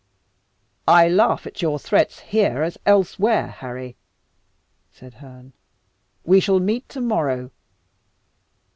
[0.87, 3.95] "I laugh at your threats here as elsewhere, Harry,"
[4.97, 5.53] cried Herne.
[6.25, 7.51] "We shall meet tomorrow."